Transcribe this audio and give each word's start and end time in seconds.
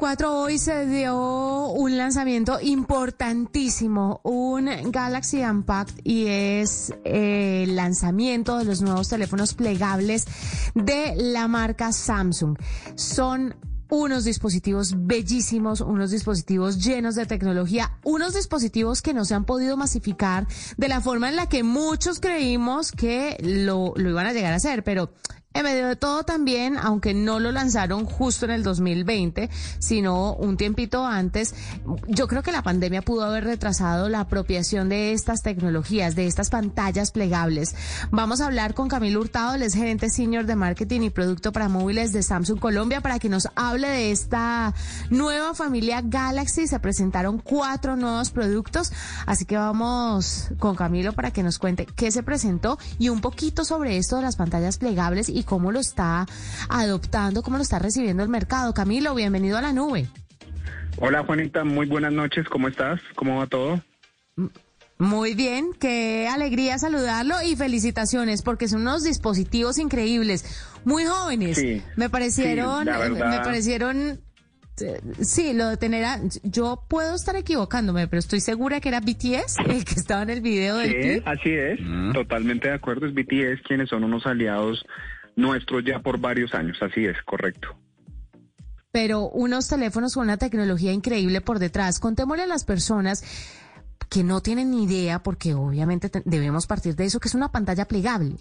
4 0.00 0.34
hoy 0.34 0.56
se 0.56 0.86
dio 0.86 1.66
un 1.68 1.98
lanzamiento 1.98 2.58
importantísimo, 2.58 4.22
un 4.24 4.70
Galaxy 4.90 5.44
Unpacked 5.44 6.00
y 6.04 6.26
es 6.26 6.94
eh, 7.04 7.64
el 7.64 7.76
lanzamiento 7.76 8.56
de 8.56 8.64
los 8.64 8.80
nuevos 8.80 9.10
teléfonos 9.10 9.52
plegables 9.52 10.26
de 10.74 11.12
la 11.16 11.48
marca 11.48 11.92
Samsung. 11.92 12.56
Son 12.94 13.54
unos 13.90 14.24
dispositivos 14.24 14.94
bellísimos, 14.96 15.82
unos 15.82 16.10
dispositivos 16.10 16.82
llenos 16.82 17.14
de 17.14 17.26
tecnología, 17.26 17.98
unos 18.02 18.32
dispositivos 18.32 19.02
que 19.02 19.12
no 19.12 19.26
se 19.26 19.34
han 19.34 19.44
podido 19.44 19.76
masificar 19.76 20.46
de 20.78 20.88
la 20.88 21.02
forma 21.02 21.28
en 21.28 21.36
la 21.36 21.46
que 21.50 21.62
muchos 21.62 22.20
creímos 22.20 22.90
que 22.90 23.36
lo, 23.42 23.92
lo 23.96 24.08
iban 24.08 24.26
a 24.26 24.32
llegar 24.32 24.54
a 24.54 24.56
hacer, 24.56 24.82
pero 24.82 25.10
en 25.52 25.64
medio 25.64 25.88
de 25.88 25.96
todo 25.96 26.22
también, 26.22 26.76
aunque 26.78 27.12
no 27.12 27.40
lo 27.40 27.50
lanzaron 27.50 28.04
justo 28.04 28.44
en 28.44 28.52
el 28.52 28.62
2020, 28.62 29.50
sino 29.80 30.34
un 30.34 30.56
tiempito 30.56 31.04
antes, 31.04 31.56
yo 32.06 32.28
creo 32.28 32.44
que 32.44 32.52
la 32.52 32.62
pandemia 32.62 33.02
pudo 33.02 33.24
haber 33.24 33.44
retrasado 33.44 34.08
la 34.08 34.20
apropiación 34.20 34.88
de 34.88 35.12
estas 35.12 35.42
tecnologías, 35.42 36.14
de 36.14 36.28
estas 36.28 36.50
pantallas 36.50 37.10
plegables. 37.10 37.74
Vamos 38.12 38.40
a 38.40 38.46
hablar 38.46 38.74
con 38.74 38.88
Camilo 38.88 39.20
Hurtado, 39.20 39.54
el 39.54 39.62
es 39.62 39.74
gerente 39.74 40.08
senior 40.08 40.46
de 40.46 40.54
marketing 40.54 41.00
y 41.00 41.10
producto 41.10 41.50
para 41.50 41.68
móviles 41.68 42.12
de 42.12 42.22
Samsung 42.22 42.60
Colombia, 42.60 43.00
para 43.00 43.18
que 43.18 43.28
nos 43.28 43.48
hable 43.56 43.88
de 43.88 44.12
esta 44.12 44.72
nueva 45.10 45.54
familia 45.54 46.00
Galaxy. 46.00 46.68
Se 46.68 46.78
presentaron 46.78 47.38
cuatro 47.38 47.96
nuevos 47.96 48.30
productos, 48.30 48.92
así 49.26 49.46
que 49.46 49.56
vamos 49.56 50.50
con 50.60 50.76
Camilo 50.76 51.12
para 51.12 51.32
que 51.32 51.42
nos 51.42 51.58
cuente 51.58 51.86
qué 51.86 52.12
se 52.12 52.22
presentó 52.22 52.78
y 53.00 53.08
un 53.08 53.20
poquito 53.20 53.64
sobre 53.64 53.96
esto 53.96 54.14
de 54.16 54.22
las 54.22 54.36
pantallas 54.36 54.78
plegables 54.78 55.28
cómo 55.44 55.72
lo 55.72 55.80
está 55.80 56.26
adoptando, 56.68 57.42
cómo 57.42 57.56
lo 57.56 57.62
está 57.62 57.78
recibiendo 57.78 58.22
el 58.22 58.28
mercado. 58.28 58.74
Camilo, 58.74 59.14
bienvenido 59.14 59.58
a 59.58 59.62
la 59.62 59.72
nube. 59.72 60.06
Hola 60.98 61.24
Juanita, 61.24 61.64
muy 61.64 61.86
buenas 61.86 62.12
noches, 62.12 62.48
¿cómo 62.48 62.68
estás? 62.68 63.00
¿Cómo 63.14 63.38
va 63.38 63.46
todo? 63.46 63.80
Muy 64.98 65.34
bien, 65.34 65.70
qué 65.80 66.28
alegría 66.28 66.78
saludarlo 66.78 67.36
y 67.42 67.56
felicitaciones 67.56 68.42
porque 68.42 68.68
son 68.68 68.82
unos 68.82 69.02
dispositivos 69.02 69.78
increíbles, 69.78 70.44
muy 70.84 71.04
jóvenes. 71.04 71.56
Sí, 71.56 71.82
me 71.96 72.10
parecieron, 72.10 72.84
me 72.84 73.38
parecieron 73.38 74.20
Sí, 75.20 75.52
lo 75.52 75.68
de 75.68 75.76
tener 75.76 76.04
a, 76.04 76.20
yo 76.42 76.84
puedo 76.88 77.14
estar 77.14 77.36
equivocándome, 77.36 78.08
pero 78.08 78.18
estoy 78.18 78.40
segura 78.40 78.80
que 78.80 78.88
era 78.88 79.00
BTS 79.00 79.58
el 79.68 79.84
que 79.84 79.94
estaba 79.94 80.22
en 80.22 80.30
el 80.30 80.40
video 80.40 80.76
del 80.76 81.02
sí, 81.02 81.22
Así 81.24 81.50
es, 81.50 81.78
mm. 81.80 82.12
totalmente 82.12 82.68
de 82.68 82.74
acuerdo, 82.74 83.06
es 83.06 83.14
BTS 83.14 83.62
quienes 83.66 83.88
son 83.88 84.04
unos 84.04 84.26
aliados 84.26 84.84
nuestros 85.40 85.84
ya 85.84 86.00
por 86.00 86.18
varios 86.18 86.54
años, 86.54 86.78
así 86.82 87.04
es, 87.06 87.16
correcto. 87.24 87.76
Pero 88.92 89.28
unos 89.28 89.68
teléfonos 89.68 90.14
con 90.14 90.24
una 90.24 90.36
tecnología 90.36 90.92
increíble 90.92 91.40
por 91.40 91.58
detrás. 91.58 92.00
Contémosle 92.00 92.42
a 92.42 92.46
las 92.46 92.64
personas 92.64 93.22
que 94.08 94.24
no 94.24 94.40
tienen 94.40 94.72
ni 94.72 94.84
idea, 94.84 95.22
porque 95.22 95.54
obviamente 95.54 96.10
debemos 96.24 96.66
partir 96.66 96.96
de 96.96 97.04
eso, 97.04 97.20
que 97.20 97.28
es 97.28 97.34
una 97.34 97.52
pantalla 97.52 97.86
plegable. 97.86 98.36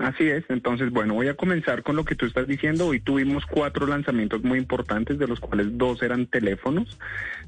Así 0.00 0.28
es, 0.28 0.44
entonces 0.48 0.90
bueno, 0.90 1.14
voy 1.14 1.28
a 1.28 1.34
comenzar 1.34 1.82
con 1.82 1.96
lo 1.96 2.04
que 2.04 2.16
tú 2.16 2.26
estás 2.26 2.46
diciendo. 2.46 2.88
Hoy 2.88 3.00
tuvimos 3.00 3.46
cuatro 3.46 3.86
lanzamientos 3.86 4.42
muy 4.42 4.58
importantes, 4.58 5.18
de 5.18 5.28
los 5.28 5.40
cuales 5.40 5.78
dos 5.78 6.02
eran 6.02 6.26
teléfonos, 6.26 6.98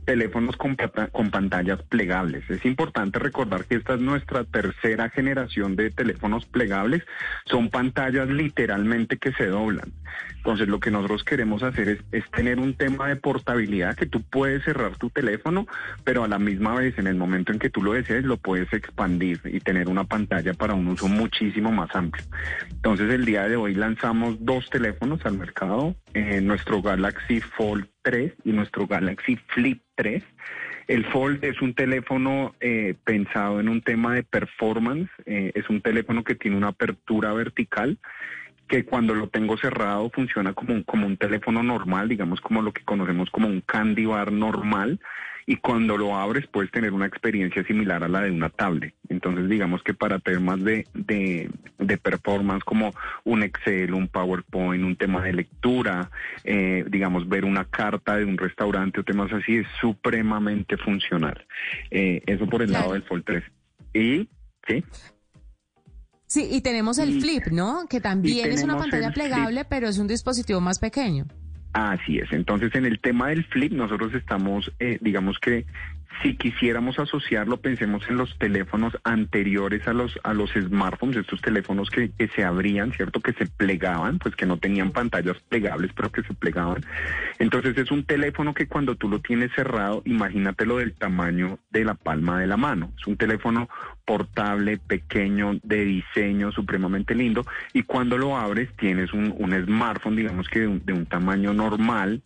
teléfonos 0.05 0.57
con, 0.57 0.77
con 1.13 1.31
pantallas 1.31 1.83
plegables. 1.83 2.49
Es 2.49 2.65
importante 2.65 3.19
recordar 3.19 3.65
que 3.65 3.75
esta 3.75 3.95
es 3.95 4.01
nuestra 4.01 4.45
tercera 4.45 5.11
generación 5.11 5.77
de 5.77 5.91
teléfonos 5.91 6.47
plegables, 6.47 7.03
son 7.47 7.71
pantallas 7.71 8.29
literalmente 8.29 9.19
que 9.19 9.33
se 9.33 9.47
doblan. 9.47 9.93
Entonces 10.49 10.69
lo 10.69 10.81
que 10.81 10.91
nosotros 10.91 11.25
queremos 11.25 11.63
hacer 11.63 12.01
es, 12.11 12.31
tener 12.31 12.59
un 12.59 12.73
tema 12.73 13.07
de 13.07 13.17
portabilidad, 13.17 13.95
que 13.95 14.07
tú 14.07 14.23
puedes 14.23 14.65
cerrar 14.65 14.97
tu 14.97 15.11
teléfono, 15.11 15.67
pero 16.05 16.25
a 16.25 16.29
la 16.29 16.39
misma 16.39 16.75
vez 16.75 16.99
en 16.99 17.07
el 17.07 17.17
momento 17.17 17.53
en 17.53 17.59
que 17.59 17.69
tú 17.69 17.83
lo 17.83 17.93
desees 17.93 18.25
lo 18.25 18.39
puedes 18.39 18.73
expandir 18.73 19.43
y 19.45 19.61
tener 19.61 19.89
una 19.89 20.05
pantalla 20.05 20.55
para 20.55 20.73
un 20.73 20.89
uso 20.89 21.07
muchísimo 21.07 21.71
más 21.71 21.95
amplio. 21.95 22.25
Entonces 22.71 23.13
el 23.13 23.27
día 23.27 23.47
de 23.47 23.57
hoy 23.57 23.75
lanzamos 23.75 24.43
dos 24.43 24.71
teléfonos 24.71 25.21
al 25.27 25.37
mercado, 25.37 25.95
eh, 26.15 26.41
nuestro 26.41 26.81
Galaxy 26.81 27.41
Fold 27.43 27.87
3 28.01 28.33
y 28.45 28.53
nuestro 28.53 28.87
Galaxy 28.87 29.37
Flip 29.49 29.83
3. 29.97 30.23
El 30.87 31.05
Fold 31.05 31.45
es 31.45 31.61
un 31.61 31.75
teléfono 31.75 32.55
eh, 32.61 32.95
pensado 33.05 33.61
en 33.61 33.69
un 33.69 33.83
tema 33.83 34.15
de 34.15 34.23
performance, 34.23 35.11
eh, 35.27 35.53
es 35.55 35.69
un 35.69 35.83
teléfono 35.83 36.25
que 36.25 36.37
tiene 36.37 36.57
una 36.57 36.69
apertura 36.69 37.35
vertical 37.35 37.99
que 38.69 38.85
cuando 38.85 39.15
lo 39.15 39.29
tengo 39.29 39.57
cerrado 39.57 40.11
funciona 40.11 40.53
como 40.53 40.75
un, 40.75 40.83
como 40.83 41.07
un 41.07 41.17
teléfono 41.17 41.63
normal, 41.63 42.09
digamos 42.09 42.41
como 42.41 42.63
lo 42.63 42.73
que 42.73 42.85
conocemos 42.85 43.31
como 43.31 43.49
un 43.49 43.61
candy 43.63 44.07
bar 44.07 44.31
normal, 44.31 45.01
y 45.49 45.57
cuando 45.57 45.97
lo 45.97 46.15
abres 46.15 46.47
puedes 46.47 46.71
tener 46.71 46.93
una 46.93 47.07
experiencia 47.07 47.65
similar 47.65 48.05
a 48.05 48.09
la 48.09 48.21
de 48.21 48.31
una 48.31 48.51
tablet. 48.51 48.93
Entonces 49.09 49.49
digamos 49.49 49.83
que 49.83 49.95
para 49.95 50.19
temas 50.19 50.63
de, 50.63 50.87
de, 50.93 51.51
de 51.79 51.97
performance 51.97 52.63
como 52.65 52.93
un 53.25 53.43
Excel, 53.43 53.95
un 53.95 54.09
PowerPoint, 54.09 54.85
un 54.85 54.97
tema 54.97 55.23
de 55.23 55.33
lectura, 55.33 56.11
eh, 56.45 56.85
digamos 56.91 57.27
ver 57.31 57.47
una 57.47 57.65
carta 57.65 58.19
de 58.19 58.27
un 58.27 58.37
restaurante 58.37 59.01
o 59.01 59.05
temas 59.05 59.33
así 59.33 59.57
es 59.57 59.67
supremamente 59.81 60.77
funcional. 60.77 61.47
Eh, 61.91 62.23
eso 62.27 62.47
por 62.47 62.61
el 62.61 62.73
lado 62.73 62.93
del 62.93 63.05
Fold 63.05 63.25
3. 63.25 63.45
Y, 63.95 64.29
¿sí? 64.67 64.85
Sí, 66.29 66.47
y 66.51 66.61
tenemos 66.61 66.99
el 66.99 67.21
Flip, 67.23 67.47
¿no? 67.47 67.87
Que 67.89 68.01
también 68.01 68.53
es 68.53 68.63
una 68.63 68.77
pantalla 68.77 69.11
plegable, 69.13 69.65
pero 69.65 69.89
es 69.89 69.99
un 69.99 70.07
dispositivo 70.07 70.61
más 70.61 70.79
pequeño. 70.79 71.25
Así 71.73 72.19
es. 72.19 72.31
Entonces, 72.33 72.75
en 72.75 72.85
el 72.85 73.01
tema 73.01 73.29
del 73.29 73.45
flip, 73.45 73.73
nosotros 73.73 74.13
estamos, 74.15 74.71
eh, 74.79 74.99
digamos 75.01 75.39
que 75.39 75.65
si 76.23 76.37
quisiéramos 76.37 76.99
asociarlo, 76.99 77.59
pensemos 77.59 78.03
en 78.09 78.17
los 78.17 78.37
teléfonos 78.39 78.97
anteriores 79.05 79.87
a 79.87 79.93
los 79.93 80.19
a 80.25 80.35
los 80.35 80.51
smartphones, 80.51 81.19
estos 81.19 81.41
teléfonos 81.41 81.91
que, 81.91 82.11
que, 82.11 82.29
se 82.29 82.45
abrían, 82.45 82.93
¿cierto? 82.93 83.21
Que 83.21 83.33
se 83.33 83.47
plegaban, 83.47 84.19
pues 84.19 84.35
que 84.35 84.47
no 84.47 84.59
tenían 84.59 84.91
pantallas 84.91 85.37
plegables, 85.49 85.93
pero 85.95 86.11
que 86.11 86.23
se 86.23 86.35
plegaban. 86.35 86.85
Entonces 87.39 87.77
es 87.79 87.91
un 87.91 88.05
teléfono 88.05 88.55
que 88.55 88.67
cuando 88.67 88.97
tú 88.97 89.09
lo 89.09 89.21
tienes 89.21 89.53
cerrado, 89.55 90.03
imagínatelo 90.05 90.79
del 90.79 90.95
tamaño 90.95 91.59
de 91.71 91.85
la 91.85 91.95
palma 91.95 92.41
de 92.41 92.47
la 92.47 92.57
mano. 92.57 92.93
Es 92.99 93.07
un 93.07 93.17
teléfono 93.17 93.69
portable, 94.05 94.79
pequeño, 94.79 95.59
de 95.63 95.85
diseño 95.85 96.51
supremamente 96.51 97.15
lindo, 97.15 97.45
y 97.73 97.83
cuando 97.83 98.19
lo 98.19 98.37
abres 98.37 98.75
tienes 98.77 99.13
un, 99.13 99.35
un 99.37 99.53
smartphone, 99.65 100.17
digamos 100.17 100.49
que 100.49 100.61
de 100.61 100.93
un 100.93 101.07
tamaño 101.07 101.53
normal, 101.53 102.23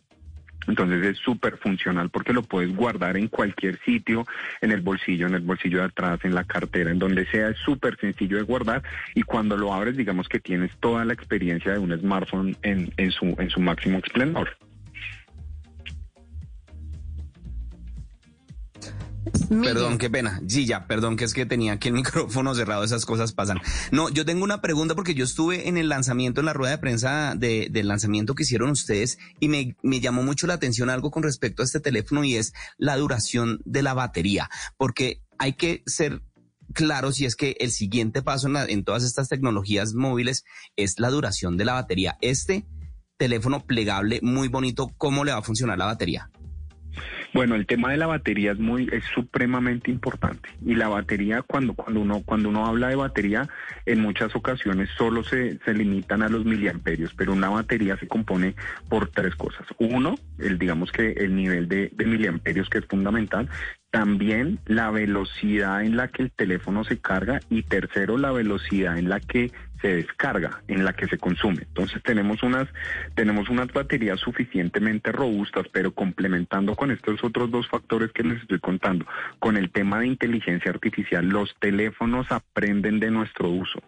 entonces 0.67 1.03
es 1.03 1.17
súper 1.17 1.57
funcional 1.57 2.09
porque 2.09 2.33
lo 2.33 2.43
puedes 2.43 2.75
guardar 2.75 3.17
en 3.17 3.27
cualquier 3.27 3.79
sitio, 3.83 4.25
en 4.61 4.71
el 4.71 4.81
bolsillo, 4.81 5.27
en 5.27 5.35
el 5.35 5.41
bolsillo 5.41 5.79
de 5.79 5.85
atrás, 5.85 6.19
en 6.23 6.35
la 6.35 6.43
cartera, 6.43 6.91
en 6.91 6.99
donde 6.99 7.25
sea, 7.27 7.49
es 7.49 7.57
súper 7.57 7.97
sencillo 7.99 8.37
de 8.37 8.43
guardar 8.43 8.83
y 9.15 9.23
cuando 9.23 9.57
lo 9.57 9.73
abres 9.73 9.97
digamos 9.97 10.27
que 10.27 10.39
tienes 10.39 10.71
toda 10.79 11.05
la 11.05 11.13
experiencia 11.13 11.73
de 11.73 11.79
un 11.79 11.97
smartphone 11.97 12.57
en, 12.63 13.11
su, 13.11 13.35
en 13.37 13.49
su 13.49 13.59
máximo 13.59 13.99
esplendor. 13.99 14.57
Perdón, 19.49 19.97
qué 19.97 20.09
pena. 20.09 20.41
Ya, 20.43 20.87
perdón, 20.87 21.15
que 21.15 21.25
es 21.25 21.33
que 21.33 21.45
tenía 21.45 21.73
aquí 21.73 21.87
el 21.87 21.93
micrófono 21.95 22.55
cerrado, 22.55 22.83
esas 22.83 23.05
cosas 23.05 23.33
pasan. 23.33 23.59
No, 23.91 24.09
yo 24.09 24.25
tengo 24.25 24.43
una 24.43 24.61
pregunta 24.61 24.95
porque 24.95 25.15
yo 25.15 25.23
estuve 25.23 25.67
en 25.67 25.77
el 25.77 25.89
lanzamiento, 25.89 26.41
en 26.41 26.45
la 26.45 26.53
rueda 26.53 26.71
de 26.71 26.77
prensa 26.79 27.35
de, 27.35 27.67
del 27.71 27.87
lanzamiento 27.87 28.35
que 28.35 28.43
hicieron 28.43 28.71
ustedes 28.71 29.17
y 29.39 29.47
me, 29.47 29.75
me 29.83 29.99
llamó 29.99 30.23
mucho 30.23 30.47
la 30.47 30.55
atención 30.55 30.89
algo 30.89 31.11
con 31.11 31.23
respecto 31.23 31.61
a 31.61 31.65
este 31.65 31.79
teléfono 31.79 32.23
y 32.23 32.35
es 32.35 32.53
la 32.77 32.97
duración 32.97 33.61
de 33.65 33.83
la 33.83 33.93
batería, 33.93 34.49
porque 34.77 35.21
hay 35.37 35.53
que 35.53 35.83
ser 35.85 36.21
claro 36.73 37.11
si 37.11 37.25
es 37.25 37.35
que 37.35 37.55
el 37.59 37.71
siguiente 37.71 38.21
paso 38.21 38.47
en 38.47 38.83
todas 38.83 39.03
estas 39.03 39.29
tecnologías 39.29 39.93
móviles 39.93 40.43
es 40.75 40.99
la 40.99 41.09
duración 41.09 41.57
de 41.57 41.65
la 41.65 41.73
batería. 41.73 42.17
Este 42.21 42.65
teléfono 43.17 43.65
plegable 43.65 44.19
muy 44.21 44.47
bonito, 44.47 44.89
¿cómo 44.97 45.23
le 45.23 45.31
va 45.31 45.39
a 45.39 45.43
funcionar 45.43 45.77
la 45.77 45.85
batería? 45.85 46.29
Bueno, 47.33 47.55
el 47.55 47.65
tema 47.65 47.89
de 47.89 47.97
la 47.97 48.05
batería 48.05 48.51
es 48.51 48.59
muy, 48.59 48.87
es 48.91 49.03
supremamente 49.05 49.89
importante. 49.89 50.49
Y 50.63 50.75
la 50.75 50.87
batería, 50.87 51.41
cuando, 51.41 51.73
cuando 51.73 51.99
uno, 51.99 52.21
cuando 52.23 52.49
uno 52.49 52.67
habla 52.67 52.89
de 52.89 52.95
batería, 52.95 53.49
en 53.87 54.01
muchas 54.01 54.35
ocasiones 54.35 54.89
solo 54.97 55.23
se, 55.23 55.57
se 55.65 55.73
limitan 55.73 56.21
a 56.21 56.29
los 56.29 56.45
miliamperios, 56.45 57.11
pero 57.15 57.33
una 57.33 57.49
batería 57.49 57.97
se 57.97 58.07
compone 58.07 58.53
por 58.87 59.07
tres 59.07 59.35
cosas. 59.35 59.65
Uno, 59.79 60.15
el 60.37 60.59
digamos 60.59 60.91
que 60.91 61.11
el 61.13 61.35
nivel 61.35 61.67
de, 61.67 61.89
de 61.91 62.05
miliamperios 62.05 62.69
que 62.69 62.77
es 62.77 62.85
fundamental, 62.85 63.49
también 63.89 64.59
la 64.65 64.91
velocidad 64.91 65.83
en 65.83 65.97
la 65.97 66.07
que 66.07 66.23
el 66.23 66.31
teléfono 66.31 66.83
se 66.83 66.97
carga 66.97 67.39
y 67.49 67.63
tercero 67.63 68.17
la 68.17 68.31
velocidad 68.31 68.97
en 68.97 69.09
la 69.09 69.19
que 69.19 69.51
se 69.83 69.97
descarga, 69.97 70.63
en 70.69 70.85
la 70.85 70.93
que 70.93 71.07
se 71.07 71.17
consume. 71.17 71.63
Entonces 71.63 72.01
tenemos 72.03 72.41
unas 72.41 72.69
tenemos 73.15 73.49
unas 73.49 73.67
baterías 73.67 74.19
suficientemente 74.19 75.11
robustas, 75.11 75.67
pero 75.73 75.91
complementando 75.91 76.73
con 76.75 76.89
estos 76.89 77.21
otros 77.23 77.51
dos 77.51 77.67
factores 77.67 78.11
que 78.13 78.23
les 78.23 78.41
estoy 78.41 78.59
contando, 78.59 79.05
con 79.39 79.57
el 79.57 79.71
tema 79.71 79.99
de 79.99 80.07
inteligencia 80.07 80.71
artificial, 80.71 81.27
los 81.27 81.53
teléfonos 81.59 82.31
aprenden 82.31 83.01
de 83.01 83.11
nuestro 83.11 83.49
uso, 83.49 83.83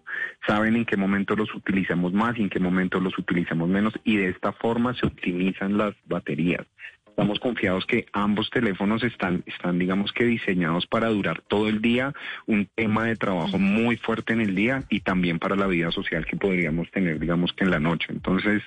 saben 0.45 0.75
en 0.75 0.86
qué 0.86 0.97
momento 0.97 1.36
los 1.38 1.56
utilizamos 1.56 2.12
más 2.12 2.38
y 2.38 2.42
en 2.42 2.50
qué 2.50 2.59
momento 2.59 3.00
los 3.00 3.18
utilizamos 3.18 3.69
menos 3.69 3.94
y 4.03 4.18
de 4.18 4.30
esta 4.30 4.51
forma 4.51 4.94
se 4.95 5.06
optimizan 5.07 5.77
las 5.77 5.95
baterías. 6.06 6.68
Estamos 7.15 7.39
confiados 7.39 7.85
que 7.85 8.07
ambos 8.12 8.50
teléfonos 8.50 9.01
están, 9.01 9.41
están, 9.45 9.79
digamos 9.79 10.12
que 10.12 10.25
diseñados 10.25 10.85
para 10.85 11.07
durar 11.07 11.41
todo 11.47 11.69
el 11.69 11.81
día, 11.81 12.12
un 12.45 12.67
tema 12.75 13.06
de 13.06 13.15
trabajo 13.15 13.57
muy 13.57 13.95
fuerte 13.95 14.33
en 14.33 14.41
el 14.41 14.53
día 14.53 14.83
y 14.89 15.00
también 15.00 15.39
para 15.39 15.56
la 15.56 15.65
vida 15.65 15.91
social 15.91 16.25
que 16.25 16.35
podríamos 16.35 16.91
tener, 16.91 17.17
digamos 17.17 17.53
que 17.53 17.63
en 17.63 17.71
la 17.71 17.79
noche. 17.79 18.07
Entonces, 18.09 18.63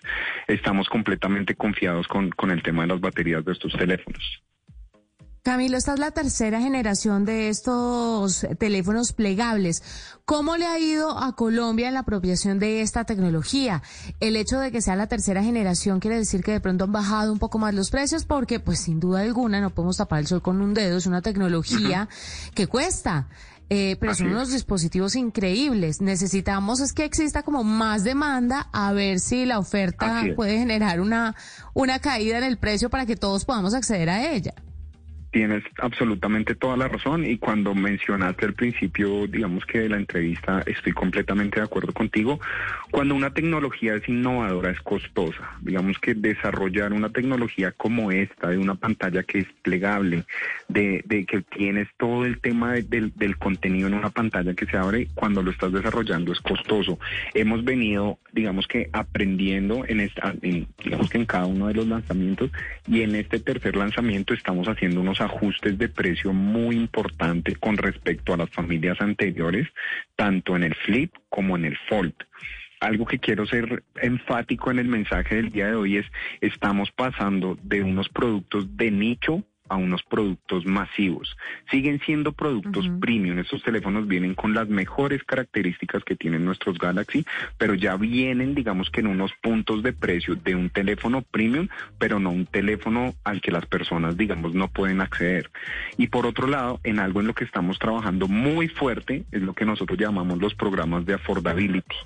estamos 0.46 0.88
completamente 0.88 1.56
confiados 1.56 2.08
con, 2.08 2.30
con 2.30 2.50
el 2.50 2.62
tema 2.62 2.84
de 2.84 2.88
las 2.88 3.00
baterías 3.02 3.44
de 3.44 3.52
estos 3.52 3.74
teléfonos. 3.74 4.42
Camilo, 5.48 5.78
esta 5.78 5.94
es 5.94 5.98
la 5.98 6.10
tercera 6.10 6.60
generación 6.60 7.24
de 7.24 7.48
estos 7.48 8.46
teléfonos 8.58 9.14
plegables. 9.14 9.82
¿Cómo 10.26 10.58
le 10.58 10.66
ha 10.66 10.78
ido 10.78 11.18
a 11.18 11.34
Colombia 11.36 11.88
en 11.88 11.94
la 11.94 12.00
apropiación 12.00 12.58
de 12.58 12.82
esta 12.82 13.04
tecnología? 13.04 13.82
El 14.20 14.36
hecho 14.36 14.58
de 14.58 14.70
que 14.70 14.82
sea 14.82 14.94
la 14.94 15.06
tercera 15.06 15.42
generación 15.42 16.00
quiere 16.00 16.18
decir 16.18 16.44
que 16.44 16.52
de 16.52 16.60
pronto 16.60 16.84
han 16.84 16.92
bajado 16.92 17.32
un 17.32 17.38
poco 17.38 17.58
más 17.58 17.72
los 17.72 17.90
precios 17.90 18.26
porque, 18.26 18.60
pues 18.60 18.80
sin 18.80 19.00
duda 19.00 19.22
alguna, 19.22 19.62
no 19.62 19.70
podemos 19.70 19.96
tapar 19.96 20.18
el 20.18 20.26
sol 20.26 20.42
con 20.42 20.60
un 20.60 20.74
dedo, 20.74 20.98
es 20.98 21.06
una 21.06 21.22
tecnología 21.22 22.10
que 22.54 22.66
cuesta. 22.66 23.28
Eh, 23.70 23.96
pero 23.98 24.14
son 24.14 24.26
unos 24.26 24.52
dispositivos 24.52 25.16
increíbles. 25.16 26.02
Necesitamos 26.02 26.80
es 26.80 26.92
que 26.92 27.06
exista 27.06 27.42
como 27.42 27.64
más 27.64 28.04
demanda 28.04 28.68
a 28.70 28.92
ver 28.92 29.18
si 29.18 29.46
la 29.46 29.58
oferta 29.58 30.24
puede 30.36 30.58
generar 30.58 31.00
una, 31.00 31.34
una 31.72 32.00
caída 32.00 32.36
en 32.36 32.44
el 32.44 32.58
precio 32.58 32.90
para 32.90 33.06
que 33.06 33.16
todos 33.16 33.46
podamos 33.46 33.72
acceder 33.72 34.10
a 34.10 34.30
ella. 34.30 34.52
Tienes 35.30 35.62
absolutamente 35.78 36.54
toda 36.54 36.76
la 36.78 36.88
razón 36.88 37.26
y 37.26 37.36
cuando 37.36 37.74
mencionaste 37.74 38.46
al 38.46 38.54
principio, 38.54 39.26
digamos 39.26 39.66
que 39.66 39.80
de 39.80 39.90
la 39.90 39.98
entrevista, 39.98 40.62
estoy 40.64 40.92
completamente 40.92 41.60
de 41.60 41.66
acuerdo 41.66 41.92
contigo. 41.92 42.40
Cuando 42.90 43.14
una 43.14 43.34
tecnología 43.34 43.94
es 43.94 44.08
innovadora, 44.08 44.70
es 44.70 44.80
costosa. 44.80 45.50
Digamos 45.60 45.98
que 45.98 46.14
desarrollar 46.14 46.94
una 46.94 47.10
tecnología 47.10 47.72
como 47.72 48.10
esta, 48.10 48.48
de 48.48 48.56
una 48.56 48.74
pantalla 48.74 49.22
que 49.22 49.40
es 49.40 49.46
plegable, 49.62 50.24
de, 50.68 51.04
que 51.28 51.42
tienes 51.42 51.88
todo 51.98 52.24
el 52.24 52.40
tema 52.40 52.72
del, 52.74 53.12
contenido 53.38 53.88
en 53.88 53.94
una 53.94 54.10
pantalla 54.10 54.54
que 54.54 54.64
se 54.66 54.78
abre, 54.78 55.08
cuando 55.14 55.42
lo 55.42 55.50
estás 55.50 55.72
desarrollando 55.72 56.32
es 56.32 56.40
costoso. 56.40 56.98
Hemos 57.34 57.64
venido, 57.64 58.18
digamos 58.32 58.66
que 58.66 58.88
aprendiendo 58.92 59.84
en 59.86 60.00
esta, 60.00 60.34
digamos 60.40 61.10
que 61.10 61.18
en 61.18 61.26
cada 61.26 61.46
uno 61.46 61.66
de 61.66 61.74
los 61.74 61.86
lanzamientos 61.86 62.50
y 62.86 63.02
en 63.02 63.14
este 63.14 63.38
tercer 63.38 63.76
lanzamiento 63.76 64.32
estamos 64.32 64.66
haciendo 64.68 65.00
unos 65.02 65.17
ajustes 65.20 65.78
de 65.78 65.88
precio 65.88 66.32
muy 66.32 66.76
importantes 66.76 67.58
con 67.58 67.76
respecto 67.76 68.32
a 68.32 68.36
las 68.36 68.50
familias 68.50 69.00
anteriores, 69.00 69.68
tanto 70.16 70.56
en 70.56 70.64
el 70.64 70.74
Flip 70.74 71.12
como 71.28 71.56
en 71.56 71.64
el 71.64 71.76
Fold. 71.88 72.14
Algo 72.80 73.06
que 73.06 73.18
quiero 73.18 73.44
ser 73.46 73.82
enfático 73.96 74.70
en 74.70 74.78
el 74.78 74.86
mensaje 74.86 75.36
del 75.36 75.50
día 75.50 75.66
de 75.66 75.74
hoy 75.74 75.96
es, 75.96 76.06
estamos 76.40 76.92
pasando 76.92 77.58
de 77.62 77.82
unos 77.82 78.08
productos 78.08 78.76
de 78.76 78.90
nicho 78.90 79.42
a 79.68 79.76
unos 79.76 80.02
productos 80.02 80.66
masivos. 80.66 81.36
Siguen 81.70 82.00
siendo 82.04 82.32
productos 82.32 82.88
premium. 83.00 83.38
Estos 83.38 83.62
teléfonos 83.62 84.06
vienen 84.06 84.34
con 84.34 84.54
las 84.54 84.68
mejores 84.68 85.22
características 85.24 86.04
que 86.04 86.16
tienen 86.16 86.44
nuestros 86.44 86.78
Galaxy, 86.78 87.24
pero 87.56 87.74
ya 87.74 87.96
vienen, 87.96 88.54
digamos 88.54 88.90
que 88.90 89.00
en 89.00 89.08
unos 89.08 89.32
puntos 89.42 89.82
de 89.82 89.92
precio 89.92 90.34
de 90.36 90.54
un 90.54 90.70
teléfono 90.70 91.22
premium, 91.22 91.68
pero 91.98 92.18
no 92.18 92.30
un 92.30 92.46
teléfono 92.46 93.14
al 93.24 93.40
que 93.40 93.52
las 93.52 93.66
personas, 93.66 94.16
digamos, 94.16 94.54
no 94.54 94.68
pueden 94.68 95.00
acceder. 95.00 95.50
Y 95.96 96.08
por 96.08 96.26
otro 96.26 96.46
lado, 96.46 96.80
en 96.84 96.98
algo 96.98 97.20
en 97.20 97.26
lo 97.26 97.34
que 97.34 97.44
estamos 97.44 97.78
trabajando 97.78 98.28
muy 98.28 98.68
fuerte 98.68 99.24
es 99.32 99.42
lo 99.42 99.54
que 99.54 99.64
nosotros 99.64 99.98
llamamos 99.98 100.38
los 100.38 100.54
programas 100.54 101.04
de 101.06 101.14
affordability 101.14 101.96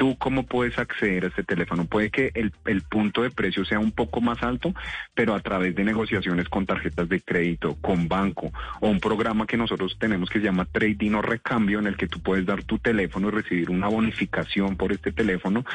tú 0.00 0.16
cómo 0.16 0.44
puedes 0.44 0.78
acceder 0.78 1.26
a 1.26 1.28
este 1.28 1.44
teléfono. 1.44 1.84
Puede 1.84 2.08
que 2.08 2.32
el, 2.32 2.52
punto 2.88 3.20
de 3.20 3.30
precio 3.30 3.66
sea 3.66 3.78
un 3.78 3.92
poco 3.92 4.22
más 4.22 4.42
alto, 4.42 4.72
pero 5.12 5.34
a 5.34 5.40
través 5.40 5.74
de 5.74 5.84
negociaciones 5.84 6.48
con 6.48 6.64
tarjetas 6.64 7.06
de 7.10 7.20
crédito, 7.20 7.76
con 7.82 8.08
banco 8.08 8.50
o 8.80 8.88
un 8.88 8.98
programa 8.98 9.46
que 9.46 9.58
nosotros 9.58 9.98
tenemos 10.00 10.30
que 10.30 10.38
se 10.38 10.46
llama 10.46 10.64
trading 10.64 11.12
o 11.12 11.20
recambio 11.20 11.80
en 11.80 11.86
el 11.86 11.98
que 11.98 12.06
tú 12.06 12.18
puedes 12.18 12.46
dar 12.46 12.64
tu 12.64 12.78
teléfono 12.78 13.28
y 13.28 13.32
recibir 13.32 13.68
una 13.68 13.88
bonificación 13.88 14.78
por 14.78 14.90
este 14.90 15.12
teléfono. 15.12 15.66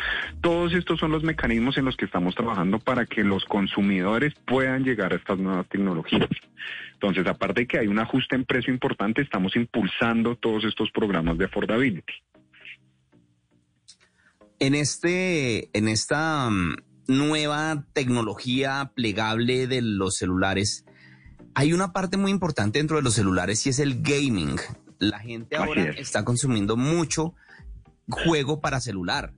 Todos 0.41 0.73
estos 0.73 0.99
son 0.99 1.11
los 1.11 1.21
mecanismos 1.21 1.77
en 1.77 1.85
los 1.85 1.95
que 1.95 2.05
estamos 2.05 2.33
trabajando 2.33 2.79
para 2.79 3.05
que 3.05 3.23
los 3.23 3.45
consumidores 3.45 4.33
puedan 4.47 4.83
llegar 4.83 5.13
a 5.13 5.17
estas 5.17 5.37
nuevas 5.37 5.67
tecnologías. 5.67 6.29
Entonces, 6.93 7.27
aparte 7.27 7.61
de 7.61 7.67
que 7.67 7.77
hay 7.77 7.85
un 7.85 7.99
ajuste 7.99 8.35
en 8.35 8.45
precio 8.45 8.73
importante, 8.73 9.21
estamos 9.21 9.55
impulsando 9.55 10.35
todos 10.35 10.63
estos 10.63 10.89
programas 10.89 11.37
de 11.37 11.45
affordability. 11.45 12.13
En 14.65 14.73
este, 14.73 15.69
en 15.77 15.87
esta 15.87 16.49
mm, 16.49 16.77
nueva 17.05 17.85
tecnología 17.93 18.93
plegable 18.95 19.67
de 19.67 19.83
los 19.83 20.15
celulares, 20.15 20.85
hay 21.53 21.71
una 21.71 21.93
parte 21.93 22.17
muy 22.17 22.31
importante 22.31 22.79
dentro 22.79 22.97
de 22.97 23.03
los 23.03 23.13
celulares 23.13 23.63
y 23.67 23.69
es 23.69 23.77
el 23.77 24.01
gaming. 24.01 24.55
La 24.97 25.19
gente 25.19 25.55
ahora 25.55 25.91
está 25.91 26.25
consumiendo 26.25 26.77
mucho 26.77 27.35
juego 28.09 28.59
para 28.59 28.81
celular. 28.81 29.35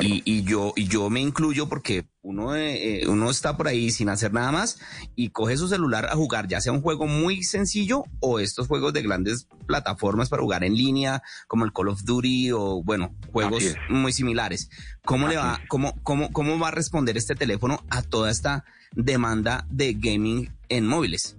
Y, 0.00 0.42
yo 0.42 0.72
y 0.76 0.86
yo 0.86 1.10
me 1.10 1.20
incluyo 1.20 1.68
porque 1.68 2.06
uno 2.22 2.56
eh, 2.56 3.02
eh, 3.02 3.08
uno 3.08 3.30
está 3.30 3.56
por 3.56 3.68
ahí 3.68 3.90
sin 3.90 4.08
hacer 4.08 4.32
nada 4.32 4.52
más 4.52 4.78
y 5.14 5.30
coge 5.30 5.56
su 5.56 5.68
celular 5.68 6.06
a 6.06 6.16
jugar 6.16 6.48
ya 6.48 6.60
sea 6.60 6.72
un 6.72 6.80
juego 6.80 7.06
muy 7.06 7.42
sencillo 7.42 8.04
o 8.20 8.40
estos 8.40 8.66
juegos 8.66 8.92
de 8.92 9.02
grandes 9.02 9.46
plataformas 9.66 10.28
para 10.28 10.42
jugar 10.42 10.64
en 10.64 10.74
línea 10.74 11.22
como 11.46 11.64
el 11.64 11.72
Call 11.72 11.88
of 11.88 12.02
Duty 12.04 12.52
o 12.52 12.82
bueno 12.82 13.14
juegos 13.32 13.62
muy 13.88 14.12
similares. 14.12 14.70
Cómo 15.04 15.28
le 15.28 15.36
va 15.36 15.60
cómo 15.68 15.94
cómo 16.02 16.32
cómo 16.32 16.58
va 16.58 16.68
a 16.68 16.72
responder 16.72 17.16
este 17.16 17.34
teléfono 17.34 17.84
a 17.90 18.02
toda 18.02 18.30
esta 18.30 18.64
demanda 18.92 19.66
de 19.70 19.94
gaming 19.94 20.50
en 20.68 20.86
móviles 20.86 21.36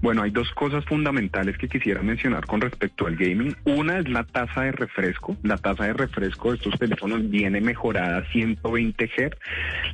bueno, 0.00 0.22
hay 0.22 0.30
dos 0.30 0.50
cosas 0.52 0.84
fundamentales 0.84 1.56
que 1.58 1.68
quisiera 1.68 2.02
mencionar 2.02 2.46
con 2.46 2.60
respecto 2.60 3.06
al 3.06 3.16
gaming. 3.16 3.56
Una 3.64 3.98
es 3.98 4.08
la 4.08 4.24
tasa 4.24 4.62
de 4.62 4.72
refresco. 4.72 5.36
La 5.42 5.56
tasa 5.56 5.84
de 5.84 5.92
refresco 5.92 6.50
de 6.50 6.56
estos 6.56 6.78
teléfonos 6.78 7.28
viene 7.30 7.60
mejorada 7.60 8.18
a 8.18 8.24
120 8.32 9.06
Hz. 9.06 9.36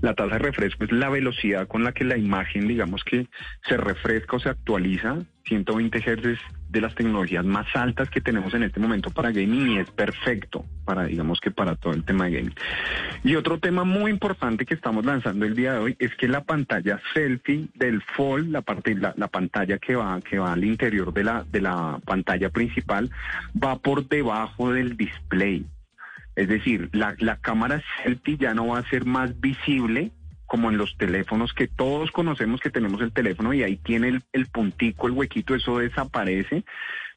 La 0.00 0.14
tasa 0.14 0.35
de 0.35 0.38
refresco 0.38 0.85
es 0.85 0.92
la 0.92 1.08
velocidad 1.08 1.66
con 1.68 1.85
la 1.85 1.92
que 1.92 2.04
la 2.04 2.16
imagen, 2.16 2.68
digamos 2.68 3.04
que 3.04 3.26
se 3.68 3.76
refresca 3.76 4.37
o 4.37 4.40
se 4.40 4.49
actualiza 4.49 5.18
120 5.49 5.99
Hz 6.00 6.38
de 6.69 6.81
las 6.81 6.95
tecnologías 6.95 7.45
más 7.45 7.67
altas 7.75 8.11
que 8.11 8.21
tenemos 8.21 8.52
en 8.55 8.62
este 8.62 8.78
momento 8.78 9.11
para 9.11 9.31
gaming 9.31 9.69
y 9.71 9.78
es 9.78 9.90
perfecto 9.90 10.64
para, 10.85 11.05
digamos 11.05 11.40
que 11.40 11.50
para 11.50 11.76
todo 11.76 11.95
el 11.95 12.05
tema 12.05 12.26
de 12.26 12.33
gaming. 12.33 12.55
Y 13.25 13.35
otro 13.37 13.59
tema 13.59 13.85
muy 13.85 14.11
importante 14.11 14.67
que 14.67 14.75
estamos 14.75 15.05
lanzando 15.05 15.47
el 15.47 15.55
día 15.55 15.73
de 15.73 15.78
hoy 15.78 15.97
es 15.99 16.14
que 16.17 16.28
la 16.28 16.45
pantalla 16.45 17.00
selfie 17.14 17.69
del 17.75 18.02
Fold, 18.02 18.50
la 18.50 18.62
parte, 18.62 18.95
la, 18.95 19.14
la 19.17 19.28
pantalla 19.28 19.78
que 19.78 19.97
va, 19.97 20.21
que 20.21 20.38
va 20.38 20.52
al 20.52 20.64
interior 20.64 21.12
de 21.12 21.25
la, 21.25 21.45
de 21.50 21.61
la 21.61 22.00
pantalla 22.05 22.50
principal, 22.50 23.11
va 23.62 23.78
por 23.78 24.07
debajo 24.09 24.73
del 24.73 24.97
display. 24.97 25.64
Es 26.37 26.49
decir, 26.49 26.88
la, 26.93 27.17
la 27.19 27.37
cámara 27.38 27.83
selfie 28.02 28.37
ya 28.37 28.55
no 28.55 28.69
va 28.69 28.78
a 28.78 28.88
ser 28.90 29.05
más 29.05 29.40
visible 29.40 30.12
como 30.49 30.71
en 30.71 30.78
los 30.78 30.97
teléfonos 30.97 31.52
que 31.52 31.69
todos 31.69 32.11
conocemos 32.11 32.61
que 32.61 32.71
tenemos 32.71 33.00
el 33.02 33.12
teléfono 33.12 33.52
y 33.52 33.62
ahí 33.62 33.76
tiene 33.76 34.09
el, 34.09 34.23
el 34.33 34.47
puntico, 34.47 35.07
el 35.07 35.12
huequito, 35.12 35.55
eso 35.55 35.78
desaparece. 35.78 36.64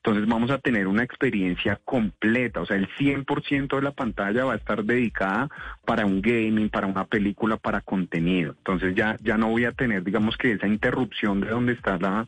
Entonces 0.04 0.28
vamos 0.28 0.52
a 0.52 0.58
tener 0.58 0.88
una 0.88 1.04
experiencia 1.04 1.80
completa, 1.86 2.60
o 2.60 2.66
sea, 2.66 2.76
el 2.76 2.90
100% 2.98 3.76
de 3.76 3.82
la 3.82 3.92
pantalla 3.92 4.46
va 4.46 4.54
a 4.54 4.58
estar 4.58 4.84
dedicada 4.84 5.48
para 5.86 6.06
un 6.06 6.22
gaming, 6.22 6.70
para 6.70 6.88
una 6.88 7.06
película, 7.06 7.56
para 7.56 7.82
contenido. 7.82 8.54
Entonces 8.58 8.96
ya, 8.96 9.16
ya 9.22 9.38
no 9.38 9.48
voy 9.48 9.66
a 9.66 9.72
tener, 9.72 10.04
digamos 10.04 10.38
que 10.38 10.52
esa 10.54 10.68
interrupción 10.68 11.40
de 11.40 11.50
donde 11.50 11.74
está 11.74 11.98
la, 12.00 12.28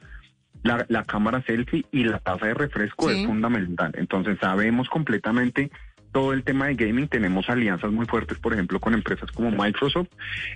la, 0.62 0.86
la 0.88 1.04
cámara 1.04 1.42
selfie 1.42 1.86
y 1.92 2.06
la 2.06 2.20
tasa 2.20 2.46
de 2.46 2.54
refresco 2.54 3.10
es 3.10 3.26
fundamental. 3.26 3.92
Entonces 3.98 4.38
sabemos 4.40 4.88
completamente 4.88 5.70
todo 6.14 6.32
el 6.32 6.44
tema 6.44 6.68
de 6.68 6.76
gaming 6.76 7.10
tenemos 7.10 7.50
alianzas 7.50 7.92
muy 7.92 8.06
fuertes, 8.06 8.38
por 8.38 8.54
ejemplo, 8.54 8.80
con 8.80 8.94
empresas 8.94 9.30
como 9.32 9.52
Microsoft. 9.52 10.08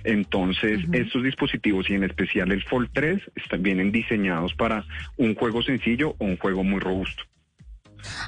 Entonces, 0.04 0.80
estos 0.92 1.22
dispositivos 1.22 1.90
y 1.90 1.94
en 1.94 2.04
especial 2.04 2.50
el 2.52 2.62
Fold 2.62 2.88
3 2.94 3.20
están, 3.34 3.62
vienen 3.62 3.92
diseñados 3.92 4.54
para 4.54 4.84
un 5.18 5.34
juego 5.34 5.62
sencillo 5.62 6.14
o 6.18 6.24
un 6.24 6.38
juego 6.38 6.64
muy 6.64 6.80
robusto. 6.80 7.24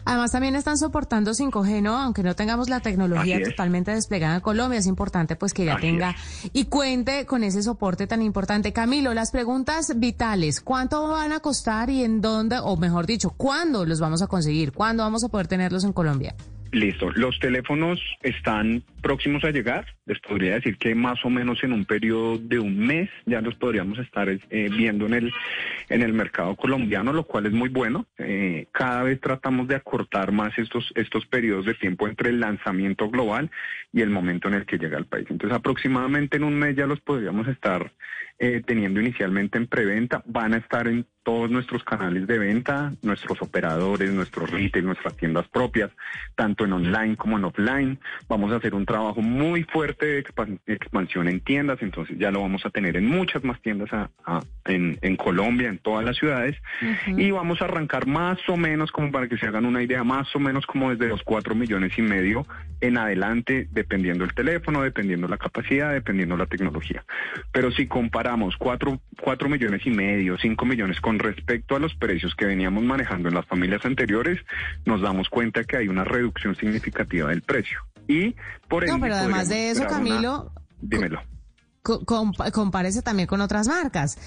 Además, 0.05 0.33
también 0.33 0.57
están 0.57 0.77
soportando 0.77 1.31
5G, 1.31 1.81
¿no? 1.81 1.97
Aunque 1.97 2.25
no 2.25 2.35
tengamos 2.35 2.69
la 2.69 2.81
tecnología 2.81 3.41
totalmente 3.41 3.93
desplegada 3.93 4.35
en 4.35 4.41
Colombia, 4.41 4.81
es 4.81 4.89
importante 4.89 5.37
pues 5.37 5.55
que 5.55 5.65
ya 5.65 5.77
tenga 5.77 6.17
y 6.53 6.65
cuente 6.65 7.25
con 7.25 7.45
ese 7.45 7.63
soporte 7.63 8.09
tan 8.09 8.21
importante. 8.21 8.73
Camilo, 8.73 9.15
las 9.15 9.31
preguntas 9.31 9.93
vitales, 9.97 10.61
¿cuánto 10.61 11.09
van 11.09 11.33
a 11.33 11.39
costar 11.39 11.89
y 11.89 12.03
en 12.03 12.21
dónde, 12.21 12.59
o 12.61 12.77
mejor 12.77 13.07
dicho, 13.07 13.31
cuándo 13.31 13.87
los 13.87 14.01
vamos 14.01 14.23
a 14.23 14.27
conseguir? 14.27 14.73
¿Cuándo 14.73 15.05
vamos 15.05 15.23
a 15.23 15.29
poder 15.29 15.47
tenerlos 15.47 15.85
en 15.85 15.93
Colombia? 15.93 16.35
Listo, 16.73 17.11
los 17.11 17.41
teléfonos 17.41 18.00
están 18.23 18.85
próximos 19.03 19.43
a 19.43 19.50
llegar. 19.50 19.87
Les 20.07 20.21
podría 20.21 20.55
decir 20.55 20.77
que 20.77 20.95
más 20.95 21.25
o 21.25 21.31
menos 21.31 21.65
en 21.65 21.73
un 21.73 21.85
periodo 21.85 22.39
de 22.39 22.61
un 22.61 22.79
mes 22.79 23.11
ya 23.27 23.41
los 23.41 23.57
podríamos 23.57 23.99
estar 23.99 24.29
eh, 24.29 24.39
viendo 24.71 25.07
en 25.07 25.15
el, 25.15 25.33
en 25.89 26.03
el 26.03 26.12
mercado 26.12 26.55
colombiano, 26.55 27.12
lo 27.12 27.25
cual 27.25 27.47
es 27.47 27.53
muy 27.53 27.71
bueno. 27.71 28.07
Eh, 28.19 28.67
cada 28.71 29.03
vez 29.03 29.21
tratamos 29.21 29.67
de 29.67 29.75
acortar 29.75 30.31
más 30.31 30.57
estos, 30.59 30.93
estos 30.95 31.27
periodos 31.27 31.67
de 31.67 31.75
tiempo 31.75 32.07
entre 32.07 32.31
el 32.31 32.39
lanzamiento 32.39 33.11
global 33.11 33.50
y 33.93 34.03
el 34.03 34.11
momento 34.11 34.47
en 34.47 34.55
el 34.55 34.65
que 34.65 34.79
llega 34.79 34.97
al 34.97 35.07
país. 35.07 35.27
Entonces 35.29 35.59
aproximadamente 35.59 36.37
en 36.37 36.45
un 36.45 36.55
mes 36.55 36.77
ya 36.77 36.87
los 36.87 37.00
podríamos 37.00 37.49
estar 37.49 37.91
eh, 38.42 38.62
teniendo 38.64 39.02
inicialmente 39.02 39.59
en 39.59 39.66
preventa. 39.66 40.23
Van 40.25 40.54
a 40.54 40.56
estar 40.56 40.88
en 40.88 41.04
todos 41.23 41.50
nuestros 41.50 41.85
canales 41.85 42.26
de 42.26 42.38
venta, 42.38 42.94
nuestros 43.02 43.42
operadores, 43.42 44.11
nuestros 44.14 44.50
retail, 44.50 44.87
nuestras 44.87 45.14
tiendas 45.14 45.47
propias, 45.49 45.90
tanto 46.37 46.64
en 46.64 46.73
online 46.73 47.16
como 47.16 47.37
en 47.37 47.44
offline. 47.44 47.99
Vamos 48.30 48.50
a 48.50 48.56
hacer 48.56 48.75
un 48.75 48.87
trabajo 48.87 49.20
muy 49.20 49.64
fuerte 49.64 50.06
de 50.06 50.25
expansión 50.66 51.28
en 51.28 51.40
tiendas, 51.40 51.82
entonces 51.82 52.16
ya 52.18 52.30
lo 52.30 52.40
vamos 52.40 52.64
a 52.64 52.70
tener 52.70 52.97
en 52.97 53.06
muchas 53.06 53.44
más 53.44 53.61
tiendas 53.61 53.90
en, 54.64 55.16
Colombia, 55.16 55.68
en 55.68 55.76
todas 55.76 56.02
las 56.02 56.16
ciudades, 56.16 56.56
y 57.06 57.30
vamos 57.32 57.61
a 57.61 57.66
arrancar 57.66 58.06
más 58.06 58.38
o 58.49 58.56
menos, 58.56 58.90
como 58.90 59.12
para 59.12 59.28
que 59.28 59.37
se 59.37 59.47
hagan 59.47 59.66
una 59.66 59.82
idea, 59.82 60.02
más 60.02 60.35
o 60.35 60.38
menos 60.38 60.64
como 60.64 60.88
desde 60.88 61.09
los 61.09 61.23
cuatro 61.23 61.54
millones 61.54 61.92
y 61.99 62.02
medio 62.02 62.47
en 62.80 62.97
adelante, 62.97 63.68
dependiendo 63.70 64.25
el 64.25 64.32
teléfono, 64.32 64.82
dependiendo 64.82 65.28
la 65.28 65.37
capacidad, 65.37 65.92
dependiendo 65.92 66.38
la 66.38 66.47
tecnología. 66.47 67.04
Pero 67.52 67.70
si 67.70 67.87
comparamos 67.87 68.30
cuatro, 68.59 69.01
cuatro 69.21 69.49
millones 69.49 69.83
y 69.85 69.91
medio, 69.91 70.37
cinco 70.39 70.65
millones 70.65 71.01
con 71.01 71.19
respecto 71.19 71.77
a 71.77 71.79
los 71.79 71.95
precios 71.95 72.35
que 72.35 72.47
veníamos 72.47 72.83
manejando 72.83 73.29
en 73.29 73.35
las 73.35 73.47
familias 73.47 73.85
anteriores, 73.85 74.39
nos 74.85 75.01
damos 75.01 75.29
cuenta 75.29 75.65
que 75.65 75.77
hay 75.77 75.89
una 75.89 76.05
reducción 76.05 76.55
significativa 76.57 77.29
del 77.29 77.43
precio. 77.43 77.79
Y 78.09 78.35
por 78.69 78.87
No, 78.87 79.01
pero 79.01 79.15
además 79.15 79.49
de 79.49 79.71
eso, 79.71 79.87
Camilo. 79.87 80.53
dímelo 80.81 81.23
compárese 81.83 83.03
también 83.03 83.27
con 83.27 83.41
otras 83.41 83.67
marcas. 83.67 84.19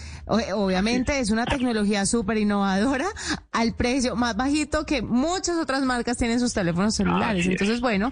obviamente 0.55 1.19
es 1.19 1.29
una 1.29 1.45
tecnología 1.45 2.05
súper 2.05 2.37
innovadora 2.37 3.07
al 3.51 3.75
precio 3.75 4.15
más 4.15 4.35
bajito 4.35 4.85
que 4.85 5.01
muchas 5.01 5.57
otras 5.57 5.83
marcas 5.83 6.17
tienen 6.17 6.39
sus 6.39 6.53
teléfonos 6.53 6.95
celulares. 6.95 7.45
Entonces, 7.45 7.79
bueno, 7.79 8.09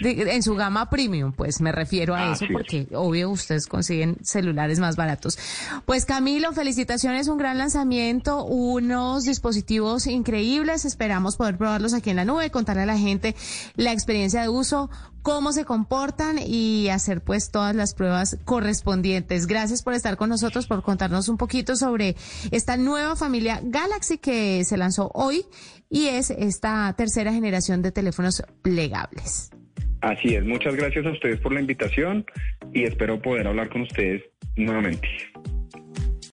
en 0.00 0.42
su 0.42 0.54
gama 0.54 0.88
premium, 0.88 1.32
pues 1.32 1.60
me 1.60 1.72
refiero 1.72 2.14
a 2.14 2.32
eso 2.32 2.46
porque 2.50 2.88
obvio 2.94 3.30
ustedes 3.30 3.66
consiguen 3.66 4.16
celulares 4.22 4.78
más 4.78 4.96
baratos. 4.96 5.38
Pues 5.84 6.06
Camilo, 6.06 6.52
felicitaciones, 6.52 7.28
un 7.28 7.38
gran 7.38 7.58
lanzamiento, 7.58 8.44
unos 8.44 9.24
dispositivos 9.24 10.06
increíbles. 10.06 10.84
Esperamos 10.84 11.36
poder 11.36 11.58
probarlos 11.58 11.92
aquí 11.92 12.10
en 12.10 12.16
la 12.16 12.24
nube, 12.24 12.50
contarle 12.50 12.82
a 12.82 12.86
la 12.86 12.98
gente 12.98 13.36
la 13.76 13.92
experiencia 13.92 14.40
de 14.40 14.48
uso 14.48 14.90
cómo 15.22 15.52
se 15.52 15.64
comportan 15.64 16.38
y 16.38 16.88
hacer 16.88 17.22
pues 17.22 17.50
todas 17.50 17.74
las 17.74 17.92
pruebas 17.92 18.38
correspondientes. 18.78 19.46
Gracias 19.46 19.82
por 19.82 19.94
estar 19.94 20.16
con 20.16 20.28
nosotros, 20.28 20.66
por 20.66 20.82
contarnos 20.82 21.28
un 21.28 21.36
poquito 21.36 21.76
sobre 21.76 22.14
esta 22.50 22.76
nueva 22.76 23.16
familia 23.16 23.60
Galaxy 23.62 24.18
que 24.18 24.64
se 24.64 24.76
lanzó 24.76 25.10
hoy 25.14 25.44
y 25.90 26.06
es 26.06 26.30
esta 26.30 26.94
tercera 26.96 27.32
generación 27.32 27.82
de 27.82 27.92
teléfonos 27.92 28.42
plegables. 28.62 29.50
Así 30.00 30.34
es, 30.34 30.44
muchas 30.44 30.76
gracias 30.76 31.04
a 31.06 31.10
ustedes 31.10 31.40
por 31.40 31.52
la 31.52 31.60
invitación 31.60 32.24
y 32.72 32.84
espero 32.84 33.20
poder 33.20 33.48
hablar 33.48 33.68
con 33.68 33.82
ustedes 33.82 34.22
nuevamente. 34.56 35.08